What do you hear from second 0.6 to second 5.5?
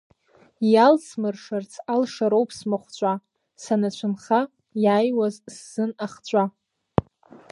Иалсмыршац алшароуп смахәҿа, санацәынха, иааиуаз